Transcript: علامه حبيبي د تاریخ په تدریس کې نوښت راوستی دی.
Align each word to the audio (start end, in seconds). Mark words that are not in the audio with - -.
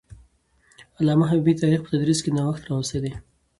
علامه 0.99 1.25
حبيبي 1.29 1.53
د 1.55 1.59
تاریخ 1.61 1.79
په 1.83 1.89
تدریس 1.93 2.19
کې 2.23 2.31
نوښت 2.37 2.63
راوستی 2.69 2.99
دی. 3.03 3.13